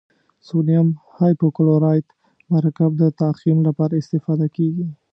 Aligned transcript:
سوډیم 0.47 0.87
هایپوکلورایت 1.17 2.07
مرکب 2.53 2.91
د 3.01 3.03
تعقیم 3.21 3.57
لپاره 3.67 3.93
استفاده 4.01 4.47
کیږي. 4.55 4.87